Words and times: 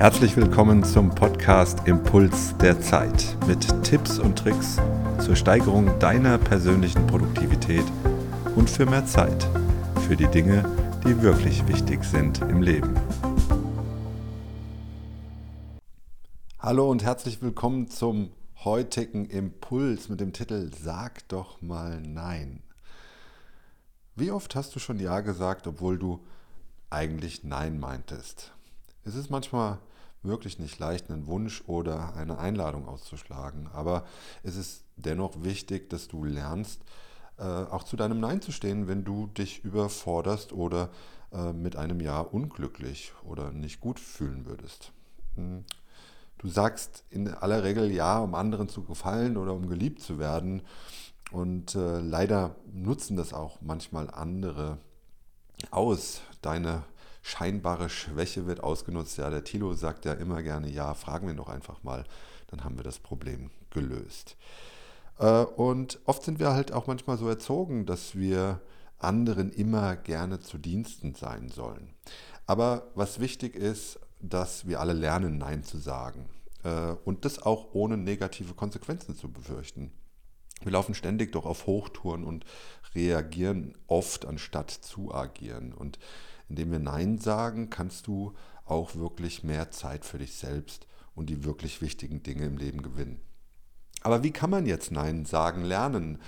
Herzlich 0.00 0.34
willkommen 0.34 0.82
zum 0.82 1.10
Podcast 1.10 1.86
Impuls 1.86 2.56
der 2.56 2.80
Zeit 2.80 3.36
mit 3.46 3.84
Tipps 3.84 4.18
und 4.18 4.38
Tricks 4.38 4.78
zur 5.22 5.36
Steigerung 5.36 5.98
deiner 5.98 6.38
persönlichen 6.38 7.06
Produktivität 7.06 7.84
und 8.56 8.70
für 8.70 8.86
mehr 8.86 9.04
Zeit 9.04 9.46
für 10.08 10.16
die 10.16 10.28
Dinge, 10.28 10.64
die 11.04 11.20
wirklich 11.20 11.68
wichtig 11.68 12.02
sind 12.04 12.40
im 12.40 12.62
Leben. 12.62 12.94
Hallo 16.58 16.90
und 16.90 17.04
herzlich 17.04 17.42
willkommen 17.42 17.90
zum 17.90 18.30
heutigen 18.64 19.26
Impuls 19.26 20.08
mit 20.08 20.18
dem 20.20 20.32
Titel 20.32 20.70
Sag 20.82 21.28
doch 21.28 21.60
mal 21.60 22.00
Nein. 22.00 22.62
Wie 24.16 24.30
oft 24.30 24.54
hast 24.54 24.74
du 24.74 24.78
schon 24.78 24.98
Ja 24.98 25.20
gesagt, 25.20 25.66
obwohl 25.66 25.98
du 25.98 26.24
eigentlich 26.88 27.44
Nein 27.44 27.78
meintest? 27.78 28.54
Es 29.04 29.14
ist 29.14 29.30
manchmal 29.30 29.78
wirklich 30.22 30.58
nicht 30.58 30.78
leicht, 30.78 31.10
einen 31.10 31.26
Wunsch 31.26 31.62
oder 31.66 32.14
eine 32.14 32.38
Einladung 32.38 32.86
auszuschlagen. 32.86 33.68
Aber 33.72 34.04
es 34.42 34.56
ist 34.56 34.84
dennoch 34.96 35.42
wichtig, 35.42 35.88
dass 35.88 36.08
du 36.08 36.24
lernst, 36.24 36.82
äh, 37.38 37.42
auch 37.42 37.84
zu 37.84 37.96
deinem 37.96 38.20
Nein 38.20 38.42
zu 38.42 38.52
stehen, 38.52 38.86
wenn 38.86 39.04
du 39.04 39.28
dich 39.28 39.64
überforderst 39.64 40.52
oder 40.52 40.90
äh, 41.32 41.52
mit 41.52 41.76
einem 41.76 42.00
Ja 42.00 42.20
unglücklich 42.20 43.12
oder 43.24 43.50
nicht 43.50 43.80
gut 43.80 43.98
fühlen 43.98 44.44
würdest. 44.46 44.92
Hm. 45.36 45.64
Du 46.38 46.48
sagst 46.48 47.04
in 47.10 47.28
aller 47.28 47.64
Regel 47.64 47.90
Ja, 47.90 48.18
um 48.18 48.34
anderen 48.34 48.68
zu 48.68 48.82
gefallen 48.82 49.36
oder 49.36 49.52
um 49.52 49.68
geliebt 49.68 50.00
zu 50.00 50.18
werden. 50.18 50.62
Und 51.32 51.74
äh, 51.74 52.00
leider 52.00 52.56
nutzen 52.72 53.16
das 53.16 53.32
auch 53.32 53.60
manchmal 53.60 54.10
andere 54.10 54.78
aus, 55.70 56.22
deine 56.42 56.82
scheinbare 57.22 57.88
Schwäche 57.88 58.46
wird 58.46 58.62
ausgenutzt. 58.62 59.18
Ja, 59.18 59.30
der 59.30 59.44
Tilo 59.44 59.74
sagt 59.74 60.04
ja 60.04 60.12
immer 60.14 60.42
gerne, 60.42 60.68
ja, 60.70 60.94
fragen 60.94 61.26
wir 61.26 61.34
doch 61.34 61.48
einfach 61.48 61.82
mal, 61.82 62.04
dann 62.48 62.64
haben 62.64 62.76
wir 62.76 62.84
das 62.84 62.98
Problem 62.98 63.50
gelöst. 63.70 64.36
Äh, 65.18 65.42
und 65.42 66.00
oft 66.06 66.22
sind 66.22 66.40
wir 66.40 66.52
halt 66.52 66.72
auch 66.72 66.86
manchmal 66.86 67.18
so 67.18 67.28
erzogen, 67.28 67.86
dass 67.86 68.14
wir 68.14 68.60
anderen 68.98 69.50
immer 69.50 69.96
gerne 69.96 70.40
zu 70.40 70.58
Diensten 70.58 71.14
sein 71.14 71.48
sollen. 71.48 71.94
Aber 72.46 72.88
was 72.94 73.20
wichtig 73.20 73.54
ist, 73.54 73.98
dass 74.20 74.66
wir 74.66 74.80
alle 74.80 74.92
lernen, 74.92 75.38
Nein 75.38 75.64
zu 75.64 75.78
sagen. 75.78 76.28
Äh, 76.64 76.94
und 77.04 77.24
das 77.24 77.40
auch 77.40 77.68
ohne 77.72 77.96
negative 77.96 78.54
Konsequenzen 78.54 79.16
zu 79.16 79.30
befürchten. 79.30 79.92
Wir 80.62 80.72
laufen 80.72 80.94
ständig 80.94 81.32
doch 81.32 81.46
auf 81.46 81.66
Hochtouren 81.66 82.24
und 82.24 82.44
reagieren 82.94 83.74
oft 83.86 84.26
anstatt 84.26 84.70
zu 84.70 85.14
agieren. 85.14 85.72
Und 85.72 85.98
indem 86.50 86.72
wir 86.72 86.78
Nein 86.80 87.18
sagen, 87.18 87.70
kannst 87.70 88.06
du 88.06 88.34
auch 88.64 88.94
wirklich 88.96 89.42
mehr 89.42 89.70
Zeit 89.70 90.04
für 90.04 90.18
dich 90.18 90.34
selbst 90.34 90.86
und 91.14 91.30
die 91.30 91.44
wirklich 91.44 91.80
wichtigen 91.80 92.22
Dinge 92.22 92.44
im 92.44 92.58
Leben 92.58 92.82
gewinnen. 92.82 93.20
Aber 94.02 94.22
wie 94.22 94.30
kann 94.30 94.50
man 94.50 94.66
jetzt 94.66 94.90
Nein 94.90 95.24
sagen 95.24 95.64
lernen? 95.64 96.18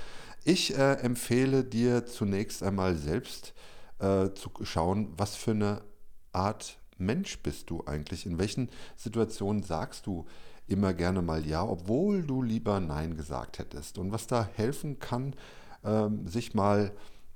Ich 0.45 0.77
äh, 0.77 0.95
empfehle 0.95 1.65
dir 1.65 2.06
zunächst 2.06 2.62
einmal 2.62 2.97
selbst 2.97 3.55
äh, 3.98 4.31
zu 4.34 4.50
schauen, 4.62 5.12
was 5.17 5.37
für 5.37 5.53
eine 5.53 5.83
Art 6.33 6.78
Mensch 6.98 7.43
bist 7.43 7.70
du 7.70 7.84
eigentlich? 7.87 8.27
In 8.27 8.39
welchen 8.39 8.69
Situationen 8.97 9.62
sagst 9.62 10.06
du 10.06 10.27
immer 10.67 10.95
gerne 10.95 11.23
mal 11.23 11.47
Ja, 11.47 11.65
obwohl 11.65 12.23
du 12.23 12.43
lieber 12.43 12.81
Nein 12.81 13.17
gesagt 13.17 13.59
hättest? 13.59 13.98
Und 13.98 14.12
was 14.12 14.27
da 14.27 14.48
helfen 14.55 14.98
kann, 14.98 15.34
äh, 15.83 16.09
sich 16.27 16.55
mal 16.55 16.93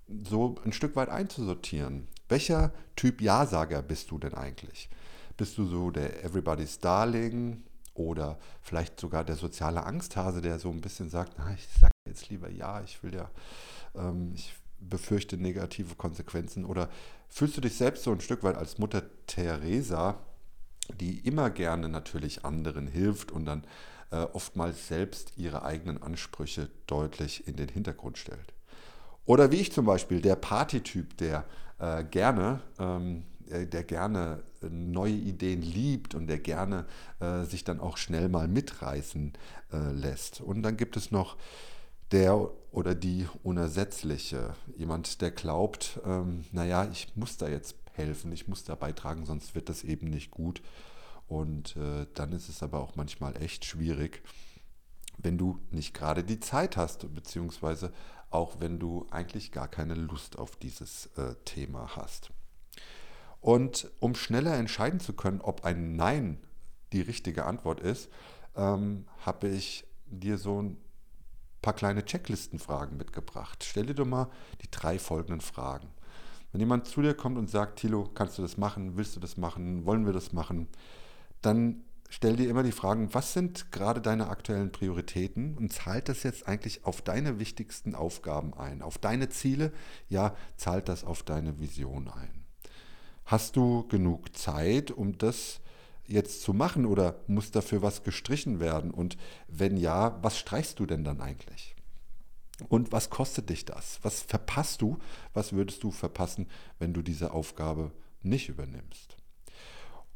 so 0.09 0.57
ein 0.65 0.73
Stück 0.73 0.97
weit 0.97 1.09
einzusortieren. 1.09 2.09
Welcher 2.29 2.73
Typ 2.97 3.21
Ja-Sager 3.21 3.83
bist 3.83 4.11
du 4.11 4.19
denn 4.19 4.35
eigentlich? 4.35 4.89
Bist 5.37 5.59
du 5.59 5.67
so 5.67 5.91
der 5.91 6.25
Everybody's 6.25 6.79
Darling 6.79 7.63
oder 7.95 8.39
vielleicht 8.63 8.99
sogar 8.99 9.25
der 9.25 9.37
soziale 9.37 9.85
Angsthase, 9.85 10.41
der 10.41 10.59
so 10.59 10.71
ein 10.71 10.81
bisschen 10.81 11.09
sagt, 11.09 11.35
na, 11.39 11.55
ich 11.55 11.67
sage 11.81 11.93
jetzt 12.07 12.29
lieber 12.29 12.51
Ja, 12.51 12.83
ich 12.83 13.03
will 13.03 13.15
ja, 13.15 13.31
ähm, 13.95 14.33
ich 14.35 14.55
befürchte 14.79 15.37
negative 15.37 15.95
Konsequenzen 15.95 16.65
oder 16.65 16.89
fühlst 17.29 17.57
du 17.57 17.61
dich 17.61 17.77
selbst 17.77 18.05
so 18.05 18.13
ein 18.13 18.21
Stück 18.21 18.43
weit 18.43 18.57
als 18.57 18.79
Mutter 18.79 19.03
Teresa, 19.27 20.19
die 21.01 21.19
immer 21.21 21.51
gerne 21.51 21.89
natürlich 21.89 22.45
anderen 22.45 22.87
hilft 22.87 23.31
und 23.31 23.47
dann 23.47 23.65
äh, 24.11 24.17
oftmals 24.17 24.89
selbst 24.89 25.33
ihre 25.37 25.65
eigenen 25.65 26.03
Ansprüche 26.03 26.71
deutlich 26.87 27.47
in 27.47 27.57
den 27.57 27.69
Hintergrund 27.69 28.19
stellt? 28.19 28.56
Oder 29.27 29.51
wie 29.53 29.57
ich 29.57 29.73
zum 29.73 29.87
Beispiel, 29.87 30.21
der 30.21 30.37
Partytyp, 30.37 31.17
der 31.19 31.45
äh, 31.79 32.05
gerne, 32.05 32.61
ähm, 32.79 33.25
äh, 33.51 33.67
der 33.67 33.85
gerne 33.85 34.43
neue 34.71 35.13
Ideen 35.13 35.63
liebt 35.63 36.15
und 36.15 36.27
der 36.27 36.39
gerne 36.39 36.87
äh, 37.21 37.45
sich 37.45 37.65
dann 37.65 37.81
auch 37.81 37.97
schnell 37.97 38.29
mal 38.29 38.49
mitreißen 38.49 39.33
äh, 39.73 39.93
lässt. 39.93 40.41
Und 40.41 40.63
dann 40.63 40.77
gibt 40.77 40.97
es 40.97 41.11
noch 41.11 41.37
der 42.13 42.51
oder 42.71 42.95
die 42.95 43.27
Unersetzliche, 43.43 44.55
jemand, 44.77 45.21
der 45.21 45.31
glaubt, 45.31 46.01
ähm, 46.05 46.45
naja, 46.53 46.89
ich 46.91 47.17
muss 47.17 47.37
da 47.37 47.49
jetzt 47.49 47.77
helfen, 47.93 48.33
ich 48.33 48.49
muss 48.49 48.65
da 48.65 48.75
beitragen, 48.75 49.27
sonst 49.27 49.55
wird 49.55 49.69
das 49.69 49.83
eben 49.83 50.09
nicht 50.09 50.31
gut. 50.31 50.63
Und 51.27 51.77
äh, 51.77 52.07
dann 52.15 52.33
ist 52.33 52.49
es 52.49 52.63
aber 52.63 52.81
auch 52.81 52.95
manchmal 52.95 53.37
echt 53.43 53.65
schwierig, 53.65 54.23
wenn 55.19 55.39
du 55.39 55.59
nicht 55.71 55.95
gerade 55.95 56.23
die 56.23 56.39
Zeit 56.41 56.77
hast, 56.77 57.13
beziehungsweise 57.15 57.93
auch 58.31 58.61
wenn 58.61 58.79
du 58.79 59.07
eigentlich 59.11 59.53
gar 59.53 59.69
keine 59.69 59.95
Lust 59.95 60.39
auf 60.39 60.57
dieses 60.57 61.07
äh, 61.17 61.35
Thema 61.45 61.97
hast. 61.97 62.31
Und 63.41 63.91
um 64.01 64.15
schneller 64.15 64.57
entscheiden 64.57 65.01
zu 65.01 65.13
können, 65.13 65.41
ob 65.41 65.65
ein 65.65 65.97
Nein 65.97 66.39
die 66.93 67.01
richtige 67.01 67.45
Antwort 67.45 67.81
ist, 67.81 68.11
ähm, 68.57 69.07
habe 69.25 69.49
ich 69.49 69.87
dir 70.07 70.39
so 70.39 70.63
ein 70.63 70.77
paar 71.63 71.75
kleine 71.75 72.05
Checklistenfragen 72.05 72.97
mitgebracht. 72.97 73.65
Stell 73.65 73.87
dir 73.87 73.95
doch 73.95 74.07
mal 74.07 74.31
die 74.63 74.71
drei 74.71 74.99
folgenden 74.99 75.41
Fragen. 75.41 75.89
Wenn 76.53 76.61
jemand 76.61 76.87
zu 76.87 77.03
dir 77.03 77.15
kommt 77.15 77.39
und 77.39 77.51
sagt, 77.51 77.81
Thilo, 77.81 78.09
kannst 78.15 78.39
du 78.39 78.43
das 78.43 78.57
machen? 78.57 78.97
Willst 78.97 79.17
du 79.17 79.21
das 79.21 79.37
machen? 79.37 79.85
Wollen 79.85 80.07
wir 80.07 80.13
das 80.13 80.33
machen? 80.33 80.69
Dann 81.43 81.85
stell 82.11 82.37
dir 82.37 82.49
immer 82.49 82.63
die 82.63 82.73
Fragen, 82.73 83.13
was 83.15 83.33
sind 83.33 83.73
gerade 83.73 84.01
deine 84.01 84.29
aktuellen 84.29 84.73
Prioritäten 84.73 85.57
und 85.57 85.73
zahlt 85.73 86.09
das 86.09 86.23
jetzt 86.23 86.47
eigentlich 86.47 86.85
auf 86.85 87.03
deine 87.03 87.39
wichtigsten 87.39 87.95
Aufgaben 87.95 88.55
ein, 88.55 88.83
auf 88.83 88.99
deine 88.99 89.29
Ziele? 89.29 89.73
Ja, 90.09 90.35
zahlt 90.57 90.89
das 90.89 91.05
auf 91.05 91.23
deine 91.23 91.59
Vision 91.59 92.09
ein? 92.09 92.45
Hast 93.25 93.57
du 93.57 93.87
genug 93.89 94.37
Zeit, 94.37 94.91
um 94.91 95.19
das 95.19 95.61
jetzt 96.07 96.43
zu 96.43 96.53
machen 96.53 96.87
oder 96.87 97.17
muss 97.27 97.51
dafür 97.51 97.83
was 97.83 98.05
gestrichen 98.05 98.61
werden? 98.61 98.91
Und 98.91 99.17
wenn 99.49 99.77
ja, 99.77 100.23
was 100.23 100.39
streichst 100.39 100.79
du 100.79 100.87
denn 100.87 101.05
dann 101.05 101.21
eigentlich? 101.21 101.75
Und 102.69 102.93
was 102.93 103.11
kostet 103.11 103.51
dich 103.51 103.65
das? 103.65 103.99
Was 104.03 104.23
verpasst 104.23 104.81
du? 104.81 104.99
Was 105.35 105.53
würdest 105.53 105.83
du 105.83 105.91
verpassen, 105.91 106.49
wenn 106.79 106.95
du 106.95 107.03
diese 107.03 107.33
Aufgabe 107.33 107.93
nicht 108.23 108.49
übernimmst? 108.49 109.17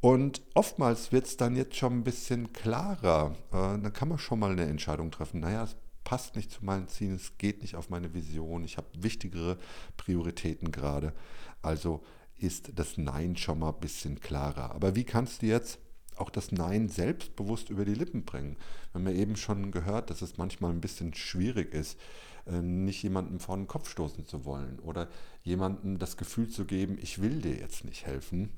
Und 0.01 0.43
oftmals 0.55 1.13
wird 1.13 1.27
es 1.27 1.37
dann 1.37 1.57
jetzt 1.57 1.77
schon 1.77 1.93
ein 1.93 2.05
bisschen 2.05 2.53
klarer. 2.53 3.37
Äh, 3.53 3.79
dann 3.79 3.93
kann 3.93 4.09
man 4.09 4.19
schon 4.19 4.39
mal 4.39 4.53
eine 4.53 4.65
Entscheidung 4.65 5.11
treffen. 5.11 5.41
Naja, 5.41 5.65
es 5.65 5.77
passt 6.05 6.37
nicht 6.37 6.51
zu 6.51 6.65
meinen 6.65 6.89
Zielen, 6.89 7.15
es 7.15 7.37
geht 7.39 7.63
nicht 7.63 7.77
auf 7.77 7.91
meine 7.91 8.15
Vision, 8.15 8.65
ich 8.65 8.79
habe 8.79 8.89
wichtigere 8.99 9.59
Prioritäten 9.97 10.73
gerade. 10.73 11.13
Also 11.63 12.03
ist 12.39 12.73
das 12.75 12.97
Nein 12.97 13.37
schon 13.37 13.59
mal 13.59 13.71
ein 13.71 13.81
bisschen 13.81 14.21
klarer. 14.21 14.75
Aber 14.75 14.97
wie 14.97 15.05
kannst 15.05 15.43
du 15.43 15.47
jetzt 15.47 15.79
auch 16.17 16.31
das 16.31 16.53
Nein 16.53 16.89
selbstbewusst 16.89 17.71
über 17.71 17.85
die 17.85 17.95
Lippen 17.95 18.25
bringen? 18.25 18.57
Wir 18.93 19.01
haben 19.01 19.09
ja 19.09 19.21
eben 19.21 19.37
schon 19.37 19.71
gehört, 19.71 20.11
dass 20.11 20.23
es 20.23 20.39
manchmal 20.39 20.71
ein 20.71 20.81
bisschen 20.81 21.13
schwierig 21.15 21.73
ist, 21.75 21.99
äh, 22.47 22.63
nicht 22.63 23.03
jemandem 23.03 23.39
vor 23.39 23.57
den 23.57 23.67
Kopf 23.67 23.91
stoßen 23.91 24.25
zu 24.25 24.45
wollen 24.47 24.79
oder 24.81 25.09
jemandem 25.43 25.99
das 25.99 26.17
Gefühl 26.17 26.49
zu 26.49 26.65
geben, 26.65 26.99
ich 27.01 27.21
will 27.21 27.43
dir 27.43 27.57
jetzt 27.57 27.85
nicht 27.85 28.07
helfen. 28.07 28.51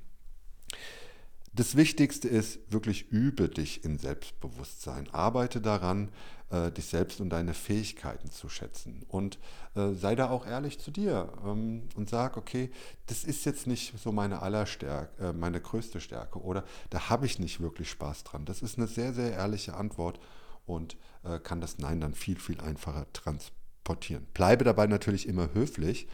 Das 1.54 1.76
Wichtigste 1.76 2.28
ist, 2.28 2.60
wirklich 2.72 3.10
übe 3.10 3.50
dich 3.50 3.84
in 3.84 3.98
Selbstbewusstsein. 3.98 5.10
Arbeite 5.12 5.60
daran, 5.60 6.10
äh, 6.48 6.70
dich 6.70 6.86
selbst 6.86 7.20
und 7.20 7.28
deine 7.28 7.52
Fähigkeiten 7.52 8.30
zu 8.30 8.48
schätzen. 8.48 9.04
Und 9.08 9.38
äh, 9.74 9.92
sei 9.92 10.14
da 10.14 10.30
auch 10.30 10.46
ehrlich 10.46 10.78
zu 10.78 10.90
dir 10.90 11.30
ähm, 11.44 11.88
und 11.94 12.08
sag, 12.08 12.38
okay, 12.38 12.70
das 13.06 13.24
ist 13.24 13.44
jetzt 13.44 13.66
nicht 13.66 13.92
so 13.98 14.12
meine 14.12 14.40
allerstärke, 14.40 15.28
äh, 15.28 15.32
meine 15.34 15.60
größte 15.60 16.00
Stärke 16.00 16.40
oder 16.40 16.64
da 16.88 17.10
habe 17.10 17.26
ich 17.26 17.38
nicht 17.38 17.60
wirklich 17.60 17.90
Spaß 17.90 18.24
dran. 18.24 18.46
Das 18.46 18.62
ist 18.62 18.78
eine 18.78 18.86
sehr, 18.86 19.12
sehr 19.12 19.32
ehrliche 19.32 19.74
Antwort 19.74 20.20
und 20.64 20.96
äh, 21.22 21.38
kann 21.38 21.60
das 21.60 21.76
Nein 21.76 22.00
dann 22.00 22.14
viel, 22.14 22.38
viel 22.38 22.62
einfacher 22.62 23.06
transportieren. 23.12 24.26
Bleibe 24.32 24.64
dabei 24.64 24.86
natürlich 24.86 25.28
immer 25.28 25.52
höflich. 25.52 26.08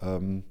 Ähm, 0.00 0.44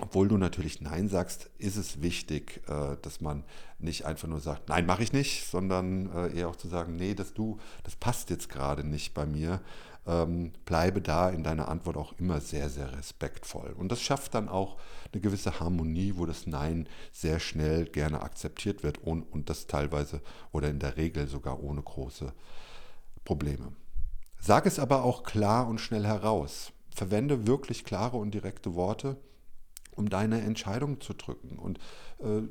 obwohl 0.00 0.26
du 0.26 0.36
natürlich 0.38 0.80
Nein 0.80 1.08
sagst, 1.08 1.50
ist 1.58 1.76
es 1.76 2.02
wichtig, 2.02 2.62
äh, 2.68 2.96
dass 3.02 3.20
man 3.20 3.44
nicht 3.78 4.04
einfach 4.06 4.26
nur 4.26 4.40
sagt, 4.40 4.68
nein, 4.68 4.86
mache 4.86 5.04
ich 5.04 5.12
nicht, 5.12 5.46
sondern 5.46 6.10
äh, 6.12 6.36
eher 6.36 6.48
auch 6.48 6.56
zu 6.56 6.68
sagen, 6.68 6.96
nee, 6.96 7.14
dass 7.14 7.32
du, 7.32 7.58
das 7.84 7.94
passt 7.94 8.30
jetzt 8.30 8.48
gerade 8.48 8.82
nicht 8.82 9.14
bei 9.14 9.24
mir. 9.24 9.60
Ähm, 10.06 10.52
bleibe 10.66 11.00
da 11.00 11.30
in 11.30 11.44
deiner 11.44 11.68
Antwort 11.68 11.96
auch 11.96 12.12
immer 12.18 12.40
sehr, 12.40 12.68
sehr 12.68 12.92
respektvoll. 12.92 13.72
Und 13.78 13.90
das 13.90 14.02
schafft 14.02 14.34
dann 14.34 14.48
auch 14.48 14.76
eine 15.12 15.22
gewisse 15.22 15.60
Harmonie, 15.60 16.14
wo 16.16 16.26
das 16.26 16.46
Nein 16.46 16.88
sehr 17.12 17.38
schnell 17.38 17.86
gerne 17.86 18.20
akzeptiert 18.20 18.82
wird 18.82 18.98
und, 18.98 19.22
und 19.22 19.48
das 19.48 19.66
teilweise 19.66 20.20
oder 20.52 20.68
in 20.68 20.80
der 20.80 20.96
Regel 20.96 21.28
sogar 21.28 21.62
ohne 21.62 21.80
große 21.80 22.32
Probleme. 23.24 23.72
Sag 24.40 24.66
es 24.66 24.78
aber 24.78 25.04
auch 25.04 25.22
klar 25.22 25.68
und 25.68 25.80
schnell 25.80 26.04
heraus. 26.04 26.72
Verwende 26.90 27.46
wirklich 27.46 27.84
klare 27.84 28.18
und 28.18 28.34
direkte 28.34 28.74
Worte 28.74 29.16
um 29.96 30.08
deine 30.08 30.40
Entscheidung 30.40 31.00
zu 31.00 31.14
drücken. 31.14 31.58
Und 31.58 31.78
äh, 32.20 32.42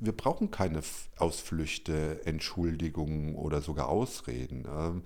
wir 0.00 0.12
brauchen 0.12 0.50
keine 0.50 0.82
Ausflüchte, 1.18 2.24
Entschuldigungen 2.24 3.34
oder 3.34 3.60
sogar 3.60 3.88
Ausreden. 3.88 4.66
Ähm, 4.66 5.02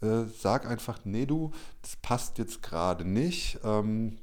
äh, 0.00 0.28
sag 0.38 0.66
einfach, 0.66 1.00
nee, 1.04 1.26
du, 1.26 1.52
das 1.82 1.96
passt 1.96 2.38
jetzt 2.38 2.62
gerade 2.62 3.04
nicht, 3.04 3.60
ähm, 3.64 4.18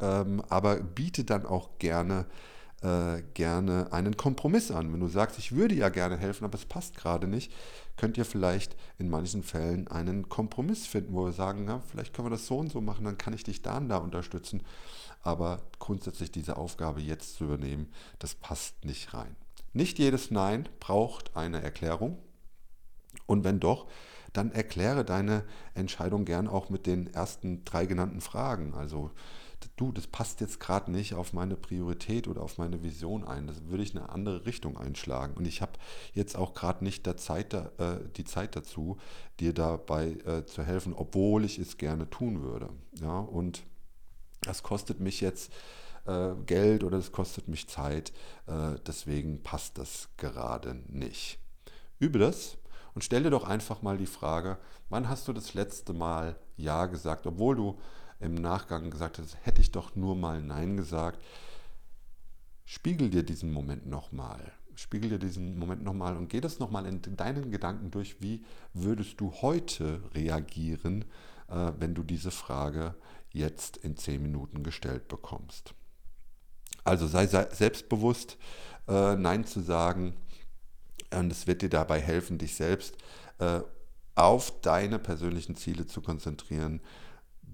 ähm, 0.00 0.42
aber 0.48 0.76
biete 0.76 1.24
dann 1.24 1.46
auch 1.46 1.78
gerne 1.78 2.26
äh, 2.82 3.22
gerne 3.34 3.92
einen 3.92 4.16
Kompromiss 4.16 4.70
an. 4.70 4.92
Wenn 4.92 5.00
du 5.00 5.08
sagst, 5.08 5.38
ich 5.38 5.52
würde 5.52 5.74
ja 5.74 5.88
gerne 5.88 6.16
helfen, 6.16 6.44
aber 6.44 6.56
es 6.56 6.64
passt 6.64 6.96
gerade 6.96 7.26
nicht, 7.28 7.52
könnt 7.96 8.18
ihr 8.18 8.24
vielleicht 8.24 8.76
in 8.98 9.08
manchen 9.08 9.42
Fällen 9.42 9.88
einen 9.88 10.28
Kompromiss 10.28 10.86
finden, 10.86 11.14
wo 11.14 11.24
wir 11.24 11.32
sagen, 11.32 11.66
ja, 11.66 11.80
vielleicht 11.90 12.14
können 12.14 12.26
wir 12.26 12.30
das 12.30 12.46
so 12.46 12.58
und 12.58 12.70
so 12.70 12.80
machen, 12.80 13.04
dann 13.04 13.18
kann 13.18 13.34
ich 13.34 13.44
dich 13.44 13.62
da 13.62 13.78
und 13.78 13.88
da 13.88 13.98
unterstützen. 13.98 14.62
Aber 15.22 15.62
grundsätzlich 15.78 16.32
diese 16.32 16.56
Aufgabe 16.56 17.00
jetzt 17.00 17.36
zu 17.36 17.44
übernehmen, 17.44 17.92
das 18.18 18.34
passt 18.34 18.84
nicht 18.84 19.14
rein. 19.14 19.36
Nicht 19.72 19.98
jedes 19.98 20.30
Nein 20.30 20.68
braucht 20.80 21.36
eine 21.36 21.62
Erklärung. 21.62 22.18
Und 23.26 23.44
wenn 23.44 23.60
doch, 23.60 23.86
dann 24.32 24.50
erkläre 24.50 25.04
deine 25.04 25.44
Entscheidung 25.74 26.24
gern 26.24 26.48
auch 26.48 26.70
mit 26.70 26.86
den 26.86 27.12
ersten 27.12 27.64
drei 27.64 27.86
genannten 27.86 28.20
Fragen. 28.20 28.74
Also 28.74 29.10
du, 29.76 29.92
das 29.92 30.06
passt 30.06 30.40
jetzt 30.40 30.60
gerade 30.60 30.90
nicht 30.90 31.14
auf 31.14 31.32
meine 31.32 31.56
Priorität 31.56 32.28
oder 32.28 32.42
auf 32.42 32.58
meine 32.58 32.82
Vision 32.82 33.24
ein. 33.24 33.46
Das 33.46 33.66
würde 33.66 33.82
ich 33.82 33.96
eine 33.96 34.08
andere 34.08 34.46
Richtung 34.46 34.76
einschlagen. 34.76 35.34
Und 35.34 35.46
ich 35.46 35.62
habe 35.62 35.72
jetzt 36.12 36.36
auch 36.36 36.54
gerade 36.54 36.84
nicht 36.84 37.06
der 37.06 37.16
Zeit, 37.16 37.54
äh, 37.54 37.98
die 38.16 38.24
Zeit 38.24 38.56
dazu, 38.56 38.98
dir 39.40 39.52
dabei 39.52 40.12
äh, 40.24 40.46
zu 40.46 40.62
helfen, 40.62 40.94
obwohl 40.94 41.44
ich 41.44 41.58
es 41.58 41.78
gerne 41.78 42.08
tun 42.10 42.42
würde. 42.42 42.68
Ja, 43.00 43.18
und 43.18 43.62
das 44.42 44.62
kostet 44.62 45.00
mich 45.00 45.20
jetzt 45.20 45.52
äh, 46.06 46.34
Geld 46.46 46.84
oder 46.84 46.96
das 46.96 47.12
kostet 47.12 47.48
mich 47.48 47.68
Zeit. 47.68 48.12
Äh, 48.46 48.76
deswegen 48.86 49.42
passt 49.42 49.78
das 49.78 50.08
gerade 50.16 50.74
nicht. 50.88 51.38
Übe 51.98 52.18
das 52.18 52.58
und 52.94 53.02
stell 53.04 53.22
dir 53.22 53.30
doch 53.30 53.44
einfach 53.44 53.82
mal 53.82 53.96
die 53.96 54.06
Frage, 54.06 54.58
wann 54.88 55.08
hast 55.08 55.28
du 55.28 55.32
das 55.32 55.54
letzte 55.54 55.92
Mal 55.92 56.36
Ja 56.56 56.86
gesagt, 56.86 57.26
obwohl 57.26 57.56
du 57.56 57.78
im 58.22 58.34
Nachgang 58.34 58.90
gesagt 58.90 59.18
hast, 59.18 59.36
hätte 59.42 59.60
ich 59.60 59.72
doch 59.72 59.96
nur 59.96 60.16
mal 60.16 60.40
Nein 60.42 60.76
gesagt. 60.76 61.22
Spiegel 62.64 63.10
dir 63.10 63.22
diesen 63.22 63.52
Moment 63.52 63.86
nochmal. 63.86 64.52
Spiegel 64.74 65.10
dir 65.10 65.18
diesen 65.18 65.58
Moment 65.58 65.82
nochmal 65.82 66.16
und 66.16 66.28
geh 66.28 66.40
das 66.40 66.58
nochmal 66.58 66.86
in 66.86 67.02
deinen 67.16 67.50
Gedanken 67.50 67.90
durch. 67.90 68.20
Wie 68.20 68.44
würdest 68.72 69.20
du 69.20 69.32
heute 69.42 70.00
reagieren, 70.14 71.04
äh, 71.48 71.72
wenn 71.78 71.94
du 71.94 72.02
diese 72.02 72.30
Frage 72.30 72.94
jetzt 73.32 73.76
in 73.78 73.96
zehn 73.96 74.22
Minuten 74.22 74.62
gestellt 74.62 75.08
bekommst? 75.08 75.74
Also 76.84 77.06
sei 77.06 77.26
selbstbewusst, 77.26 78.38
äh, 78.88 79.16
Nein 79.16 79.44
zu 79.44 79.60
sagen. 79.60 80.14
Und 81.12 81.30
es 81.30 81.46
wird 81.46 81.62
dir 81.62 81.68
dabei 81.68 82.00
helfen, 82.00 82.38
dich 82.38 82.54
selbst 82.54 82.96
äh, 83.38 83.60
auf 84.14 84.60
deine 84.62 84.98
persönlichen 84.98 85.56
Ziele 85.56 85.86
zu 85.86 86.00
konzentrieren 86.00 86.80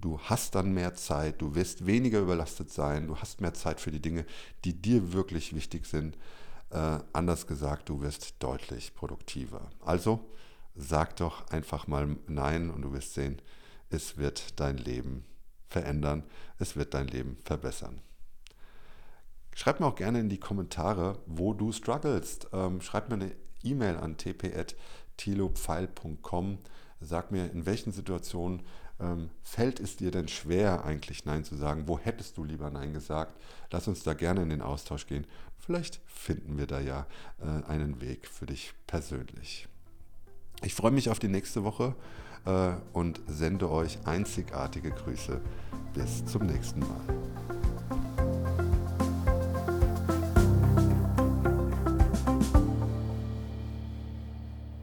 du 0.01 0.19
hast 0.19 0.55
dann 0.55 0.73
mehr 0.73 0.95
Zeit, 0.95 1.41
du 1.41 1.55
wirst 1.55 1.85
weniger 1.85 2.19
überlastet 2.19 2.71
sein, 2.71 3.07
du 3.07 3.17
hast 3.17 3.41
mehr 3.41 3.53
Zeit 3.53 3.79
für 3.79 3.91
die 3.91 4.01
Dinge, 4.01 4.25
die 4.65 4.73
dir 4.73 5.13
wirklich 5.13 5.55
wichtig 5.55 5.85
sind. 5.85 6.17
Äh, 6.71 6.99
anders 7.13 7.47
gesagt, 7.47 7.89
du 7.89 8.01
wirst 8.01 8.35
deutlich 8.39 8.93
produktiver. 8.93 9.71
Also 9.79 10.29
sag 10.75 11.15
doch 11.17 11.47
einfach 11.49 11.87
mal 11.87 12.17
Nein 12.27 12.69
und 12.69 12.83
du 12.83 12.93
wirst 12.93 13.13
sehen, 13.13 13.41
es 13.89 14.17
wird 14.17 14.59
dein 14.59 14.77
Leben 14.77 15.25
verändern, 15.67 16.23
es 16.57 16.75
wird 16.75 16.93
dein 16.93 17.07
Leben 17.07 17.37
verbessern. 17.43 18.01
Schreib 19.55 19.79
mir 19.79 19.87
auch 19.87 19.95
gerne 19.95 20.19
in 20.19 20.29
die 20.29 20.39
Kommentare, 20.39 21.17
wo 21.25 21.53
du 21.53 21.71
strugglest. 21.71 22.49
Ähm, 22.53 22.81
schreib 22.81 23.09
mir 23.09 23.15
eine 23.15 23.31
E-Mail 23.63 23.97
an 23.97 24.17
tp.tilopfeil.com. 24.17 26.59
Sag 27.01 27.31
mir, 27.31 27.49
in 27.51 27.65
welchen 27.65 27.91
Situationen 27.91 28.61
ähm, 28.99 29.29
fällt 29.43 29.79
es 29.79 29.97
dir 29.97 30.11
denn 30.11 30.27
schwer, 30.27 30.83
eigentlich 30.83 31.25
Nein 31.25 31.43
zu 31.43 31.55
sagen? 31.55 31.87
Wo 31.87 31.97
hättest 31.99 32.37
du 32.37 32.43
lieber 32.43 32.69
Nein 32.69 32.93
gesagt? 32.93 33.39
Lass 33.71 33.87
uns 33.87 34.03
da 34.03 34.13
gerne 34.13 34.41
in 34.41 34.49
den 34.49 34.61
Austausch 34.61 35.07
gehen. 35.07 35.25
Vielleicht 35.57 36.01
finden 36.05 36.57
wir 36.57 36.67
da 36.67 36.79
ja 36.79 37.05
äh, 37.39 37.65
einen 37.69 38.01
Weg 38.01 38.27
für 38.27 38.45
dich 38.45 38.73
persönlich. 38.87 39.67
Ich 40.63 40.73
freue 40.73 40.91
mich 40.91 41.09
auf 41.09 41.19
die 41.19 41.27
nächste 41.27 41.63
Woche 41.63 41.95
äh, 42.45 42.71
und 42.93 43.21
sende 43.27 43.69
euch 43.69 43.99
einzigartige 44.05 44.91
Grüße. 44.91 45.39
Bis 45.93 46.25
zum 46.25 46.45
nächsten 46.45 46.79
Mal. 46.79 47.48